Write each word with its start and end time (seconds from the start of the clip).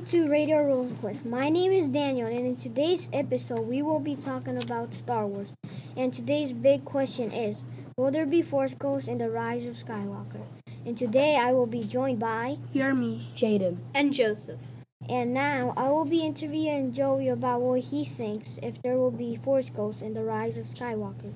to 0.00 0.30
Radio 0.30 0.64
Roll 0.64 0.88
Quest. 0.98 1.26
My 1.26 1.50
name 1.50 1.72
is 1.72 1.90
Daniel, 1.90 2.26
and 2.26 2.46
in 2.46 2.56
today's 2.56 3.10
episode, 3.12 3.68
we 3.68 3.82
will 3.82 4.00
be 4.00 4.16
talking 4.16 4.56
about 4.56 4.94
Star 4.94 5.26
Wars. 5.26 5.52
And 5.94 6.10
today's 6.10 6.54
big 6.54 6.86
question 6.86 7.30
is 7.30 7.62
Will 7.98 8.10
there 8.10 8.24
be 8.24 8.40
Force 8.40 8.72
Ghosts 8.72 9.08
in 9.08 9.18
the 9.18 9.28
Rise 9.28 9.66
of 9.66 9.74
Skywalker? 9.74 10.40
And 10.86 10.96
today, 10.96 11.36
I 11.36 11.52
will 11.52 11.66
be 11.66 11.84
joined 11.84 12.18
by. 12.18 12.56
Jeremy. 12.72 13.28
Jaden. 13.36 13.76
And 13.94 14.14
Joseph. 14.14 14.60
And 15.06 15.34
now, 15.34 15.74
I 15.76 15.90
will 15.90 16.06
be 16.06 16.24
interviewing 16.24 16.94
Joey 16.94 17.28
about 17.28 17.60
what 17.60 17.80
he 17.80 18.06
thinks 18.06 18.58
if 18.62 18.80
there 18.80 18.96
will 18.96 19.10
be 19.10 19.36
Force 19.36 19.68
Ghosts 19.68 20.00
in 20.00 20.14
the 20.14 20.24
Rise 20.24 20.56
of 20.56 20.64
Skywalker. 20.64 21.34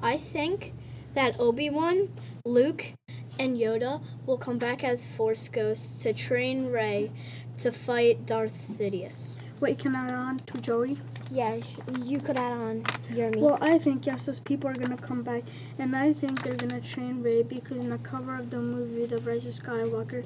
I 0.00 0.16
think 0.18 0.72
that 1.14 1.38
Obi 1.38 1.70
Wan, 1.70 2.08
Luke, 2.44 2.94
and 3.38 3.56
Yoda 3.56 4.02
will 4.26 4.36
come 4.36 4.58
back 4.58 4.84
as 4.84 5.06
Force 5.06 5.48
Ghosts 5.48 6.02
to 6.02 6.12
train 6.12 6.70
Rey 6.70 7.10
to 7.58 7.72
fight 7.72 8.26
Darth 8.26 8.52
Sidious. 8.52 9.36
Wait, 9.60 9.78
can 9.78 9.94
I 9.94 10.06
add 10.06 10.14
on 10.14 10.38
to 10.40 10.60
Joey? 10.60 10.98
Yeah, 11.30 11.60
you 12.00 12.18
could 12.18 12.36
add 12.36 12.52
on 12.52 12.82
Jeremy. 13.14 13.40
Well, 13.40 13.58
I 13.60 13.78
think 13.78 14.04
yes, 14.04 14.26
those 14.26 14.40
people 14.40 14.68
are 14.68 14.74
gonna 14.74 14.96
come 14.96 15.22
back, 15.22 15.44
and 15.78 15.94
I 15.94 16.12
think 16.12 16.42
they're 16.42 16.56
gonna 16.56 16.80
train 16.80 17.22
Rey 17.22 17.42
because 17.42 17.76
in 17.76 17.90
the 17.90 17.98
cover 17.98 18.36
of 18.36 18.50
the 18.50 18.58
movie 18.58 19.06
The 19.06 19.18
Rise 19.18 19.46
of 19.46 19.64
Skywalker, 19.64 20.24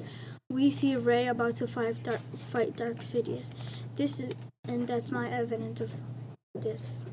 we 0.49 0.71
see 0.71 0.95
Rey 0.95 1.27
about 1.27 1.57
to 1.57 1.67
fight 1.67 2.01
Dark, 2.03 2.21
fight 2.33 2.75
Dark 2.75 2.97
Sidious. 2.97 3.49
This 3.95 4.19
is, 4.19 4.33
and 4.67 4.87
that's 4.87 5.11
my 5.11 5.29
evidence 5.29 5.81
of 5.81 5.91
this. 6.55 7.03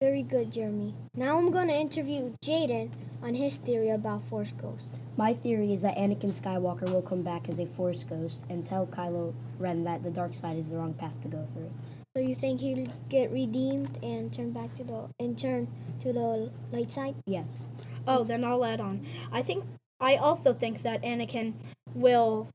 Very 0.00 0.22
good, 0.22 0.52
Jeremy. 0.52 0.92
Now 1.14 1.38
I'm 1.38 1.50
going 1.50 1.68
to 1.68 1.74
interview 1.74 2.34
Jaden 2.44 2.90
on 3.22 3.34
his 3.34 3.56
theory 3.56 3.88
about 3.88 4.20
Force 4.22 4.52
Ghosts. 4.52 4.88
My 5.16 5.32
theory 5.32 5.72
is 5.72 5.82
that 5.82 5.96
Anakin 5.96 6.34
Skywalker 6.34 6.90
will 6.90 7.02
come 7.02 7.22
back 7.22 7.48
as 7.48 7.60
a 7.60 7.66
Force 7.66 8.02
ghost 8.02 8.44
and 8.50 8.66
tell 8.66 8.84
Kylo 8.84 9.32
Ren 9.60 9.84
that 9.84 10.02
the 10.02 10.10
dark 10.10 10.34
side 10.34 10.56
is 10.56 10.70
the 10.70 10.76
wrong 10.76 10.92
path 10.92 11.20
to 11.20 11.28
go 11.28 11.44
through. 11.44 11.70
So 12.16 12.20
you 12.20 12.34
think 12.34 12.60
he'll 12.60 12.88
get 13.08 13.30
redeemed 13.30 13.98
and 14.02 14.32
turn 14.32 14.50
back 14.50 14.74
to 14.76 14.84
the 14.84 15.08
and 15.20 15.38
turn 15.38 15.68
to 16.00 16.12
the 16.12 16.50
light 16.72 16.90
side? 16.90 17.14
Yes. 17.26 17.64
Oh, 18.08 18.24
then 18.24 18.44
I'll 18.44 18.64
add 18.64 18.80
on. 18.80 19.06
I 19.30 19.42
think 19.42 19.64
I 20.00 20.16
also 20.16 20.52
think 20.52 20.82
that 20.82 21.02
Anakin 21.02 21.54
will 21.94 22.48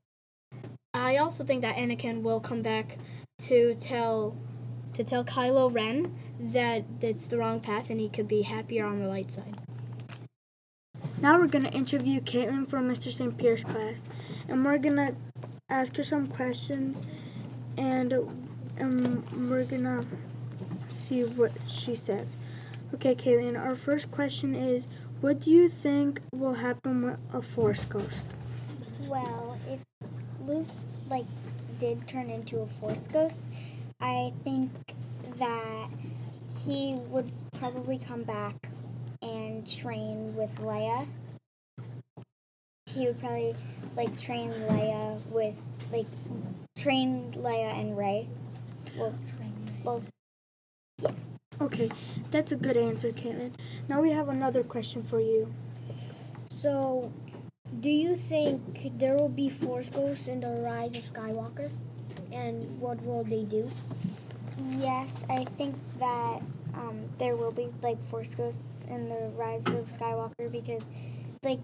I 0.94 1.16
also 1.16 1.46
think 1.46 1.62
that 1.62 1.78
Anakin 1.78 2.24
will 2.24 2.42
come 2.42 2.62
back 2.62 2.98
to 3.40 3.76
tell 3.76 4.36
to 4.94 5.04
tell 5.04 5.24
Kylo 5.24 5.74
Ren 5.74 6.14
that 6.40 6.84
it's 7.00 7.28
the 7.28 7.38
wrong 7.38 7.62
path 7.62 7.90
and 7.90 8.02
he 8.02 8.10
could 8.10 8.28
be 8.28 8.42
happier 8.42 8.86
on 8.86 9.00
the 9.00 9.08
light 9.08 9.32
side. 9.32 9.56
Now 11.22 11.38
we're 11.38 11.48
gonna 11.48 11.70
interview 11.70 12.22
Katelyn 12.22 12.70
from 12.70 12.90
Mr. 12.90 13.12
St. 13.12 13.38
Pierre's 13.38 13.66
class, 13.66 14.06
and 14.48 14.64
we're 14.64 14.78
gonna 14.78 15.16
ask 15.70 15.98
her 15.98 16.04
some 16.04 16.28
questions, 16.28 17.02
and 17.78 18.14
um, 18.80 19.50
we're 19.50 19.66
gonna 19.66 20.06
see 20.88 21.24
what 21.24 21.52
she 21.68 21.94
says. 21.94 22.38
Okay, 22.94 23.16
Katelyn, 23.16 23.60
our 23.60 23.76
first 23.76 24.12
question 24.12 24.56
is, 24.56 24.88
what 25.20 25.42
do 25.42 25.52
you 25.52 25.68
think 25.68 26.22
will 26.32 26.54
happen 26.54 27.02
with 27.02 27.20
a 27.34 27.42
Force 27.42 27.84
Ghost? 27.84 28.34
Well, 29.02 29.60
if 29.68 29.82
Luke 30.40 30.68
like 31.10 31.26
did 31.78 32.08
turn 32.08 32.30
into 32.30 32.60
a 32.60 32.66
Force 32.66 33.10
ghost, 33.10 33.50
I 34.00 34.32
think 34.46 34.72
that 35.38 35.90
he 36.66 36.98
would 37.10 37.30
probably 37.60 37.98
come 37.98 38.24
back 38.24 38.69
and 39.60 39.68
train 39.70 40.36
with 40.36 40.58
Leia. 40.60 41.06
He 42.94 43.06
would 43.06 43.20
probably 43.20 43.56
like 43.96 44.18
train 44.18 44.52
Leia 44.52 45.26
with 45.28 45.60
like 45.92 46.08
train 46.78 47.32
Leia 47.34 47.78
and 47.78 47.98
Rey. 47.98 48.28
Well, 48.98 49.14
well, 49.84 50.04
Okay, 51.62 51.90
that's 52.32 52.54
a 52.54 52.56
good 52.56 52.78
answer, 52.78 53.12
Katelyn. 53.12 53.52
Now 53.90 54.02
we 54.02 54.12
have 54.12 54.30
another 54.30 54.64
question 54.64 55.04
for 55.04 55.20
you. 55.20 55.54
So, 56.50 57.12
do 57.82 57.90
you 57.90 58.16
think 58.16 58.98
there 58.98 59.18
will 59.18 59.28
be 59.28 59.50
Force 59.50 59.90
Ghosts 59.90 60.30
in 60.30 60.40
the 60.40 60.52
Rise 60.52 60.96
of 60.98 61.04
Skywalker? 61.04 61.70
And 62.32 62.80
what 62.80 63.04
will 63.04 63.26
they 63.26 63.44
do? 63.44 63.68
yes, 64.58 65.26
I 65.30 65.44
think 65.44 65.76
that 66.00 66.42
um, 66.76 67.10
there 67.18 67.36
will 67.36 67.52
be 67.52 67.70
like 67.82 68.00
Force 68.00 68.36
ghosts 68.36 68.86
in 68.86 69.10
the 69.10 69.32
Rise 69.36 69.68
of 69.68 69.86
Skywalker 69.86 70.52
because, 70.52 70.88
like, 71.44 71.60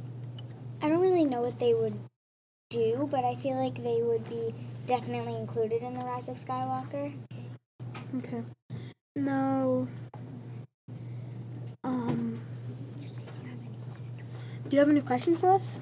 I 0.81 0.89
don't 0.89 0.99
really 0.99 1.25
know 1.25 1.41
what 1.41 1.59
they 1.59 1.73
would 1.73 1.97
do, 2.69 3.07
but 3.09 3.23
I 3.23 3.35
feel 3.35 3.55
like 3.55 3.75
they 3.81 4.01
would 4.01 4.27
be 4.27 4.53
definitely 4.85 5.35
included 5.35 5.81
in 5.81 5.93
the 5.93 6.05
Rise 6.05 6.27
of 6.27 6.35
Skywalker. 6.35 7.13
Okay. 8.17 8.43
No. 9.15 9.87
um, 11.83 12.39
do 14.67 14.75
you 14.75 14.79
have 14.79 14.89
any 14.89 15.01
questions 15.01 15.39
for 15.39 15.51
us? 15.51 15.79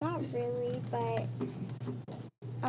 Not 0.00 0.20
really, 0.32 0.82
but 0.90 1.28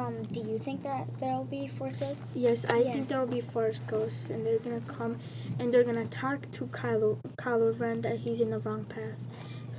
um, 0.06 0.22
do 0.24 0.40
you 0.42 0.58
think 0.60 0.84
that 0.84 1.08
there'll 1.20 1.44
be 1.46 1.68
Force 1.68 1.96
ghosts? 1.96 2.36
Yes, 2.36 2.66
I 2.66 2.80
Yeah. 2.80 2.94
think 2.94 3.08
there 3.08 3.20
will 3.20 3.28
be 3.28 3.42
Force 3.42 3.80
Ghosts, 3.80 4.30
and 4.30 4.46
they're 4.46 4.60
gonna 4.60 4.82
come, 4.82 5.18
and 5.60 5.74
they're 5.74 5.84
gonna 5.84 6.06
talk 6.06 6.50
to 6.52 6.66
Kylo 6.68 7.18
Kylo 7.38 7.78
Ren 7.80 8.02
that 8.02 8.20
he's 8.20 8.40
in 8.42 8.50
the 8.52 8.60
wrong 8.60 8.86
path, 8.86 9.18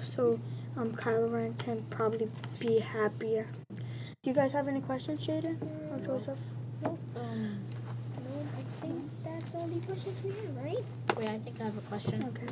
so 0.03 0.41
um 0.77 0.93
Kylo 0.93 1.33
Ren 1.33 1.55
can 1.55 1.83
probably 1.91 2.29
be 2.59 2.81
happier. 2.81 3.47
Do 4.23 4.31
you 4.31 4.35
guys 4.35 4.53
have 4.53 4.67
any 4.69 4.81
questions, 4.81 5.25
Jaden 5.27 5.57
or 5.93 5.99
Joseph? 6.05 6.39
Um, 6.85 6.97
No, 7.15 8.39
I 8.59 8.63
think 8.63 9.03
that's 9.25 9.55
all 9.55 9.67
the 9.69 9.81
questions 9.87 10.25
we 10.25 10.31
have, 10.31 10.57
right? 10.65 10.85
wait, 11.17 11.29
I 11.29 11.39
think 11.39 11.61
I 11.61 11.65
have 11.65 11.79
a 11.79 11.87
question. 11.93 12.25
Okay. 12.25 12.47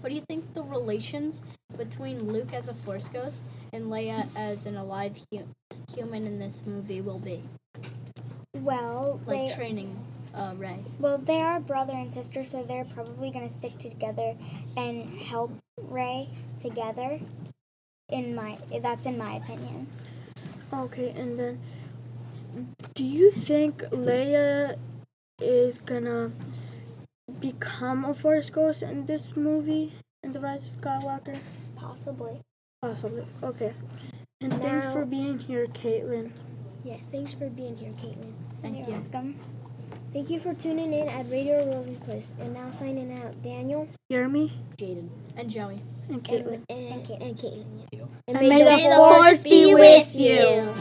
What 0.00 0.10
do 0.10 0.14
you 0.14 0.22
think 0.28 0.54
the 0.54 0.62
relations 0.62 1.42
between 1.76 2.32
Luke 2.32 2.52
as 2.52 2.68
a 2.68 2.74
Force 2.74 3.08
Ghost 3.08 3.42
and 3.72 3.86
Leia 3.86 4.26
as 4.36 4.66
an 4.66 4.76
alive 4.76 5.16
hu- 5.30 5.48
human 5.94 6.26
in 6.26 6.38
this 6.38 6.64
movie 6.66 7.00
will 7.00 7.18
be? 7.20 7.42
Well, 8.54 9.20
Like 9.26 9.48
they 9.48 9.54
training 9.54 9.96
uh, 10.34 10.54
Rey. 10.56 10.78
well 10.98 11.18
they 11.18 11.40
are 11.40 11.60
brother 11.60 11.92
and 11.92 12.12
sister, 12.12 12.44
so 12.44 12.62
they're 12.62 12.84
probably 12.84 13.30
gonna 13.30 13.48
stick 13.48 13.78
together 13.78 14.34
and 14.76 15.08
help 15.20 15.52
Rey 15.78 16.28
together. 16.58 17.20
In 18.10 18.34
my 18.34 18.58
that's 18.82 19.06
in 19.06 19.16
my 19.18 19.34
opinion. 19.34 19.86
Okay, 20.72 21.10
and 21.16 21.38
then, 21.38 21.60
do 22.94 23.02
you 23.04 23.30
think 23.30 23.82
Leia 23.90 24.76
is 25.40 25.78
gonna 25.78 26.30
become 27.40 28.04
a 28.04 28.14
Force 28.14 28.50
Ghost 28.50 28.82
in 28.82 29.06
this 29.06 29.36
movie, 29.36 29.92
in 30.22 30.32
The 30.32 30.40
Rise 30.40 30.74
of 30.74 30.80
Skywalker? 30.82 31.38
Possibly. 31.76 32.40
Possibly. 32.80 33.24
Okay. 33.42 33.72
And 34.40 34.52
thanks 34.54 34.86
for 34.86 35.04
being 35.06 35.38
here, 35.38 35.66
Katelyn. 35.66 36.32
Yes, 36.84 37.04
thanks 37.10 37.32
for 37.32 37.48
being 37.48 37.76
here, 37.76 37.90
Katelyn. 37.92 38.32
Thank 38.60 38.76
You're 38.76 38.86
you. 38.96 39.02
welcome. 39.02 39.38
Thank 40.12 40.30
you 40.30 40.38
for 40.38 40.54
tuning 40.54 40.92
in 40.92 41.08
at 41.08 41.28
Radio 41.30 41.64
Rosenquist. 41.66 42.38
And 42.38 42.54
now 42.54 42.70
signing 42.70 43.12
out, 43.18 43.42
Daniel 43.42 43.88
Jeremy? 44.10 44.52
Jaden. 44.76 45.08
And 45.36 45.50
Joey. 45.50 45.80
And 46.08 46.22
Katelyn. 46.22 46.62
and, 46.68 46.70
and, 46.70 47.06
Thank 47.06 47.08
you. 47.08 47.14
and 47.26 47.36
Katelyn. 47.36 47.66
yeah. 47.92 48.04
And 48.28 48.48
may 48.48 48.62
the 48.62 48.94
Force 48.96 49.42
be 49.42 49.74
with 49.74 50.14
you. 50.14 50.72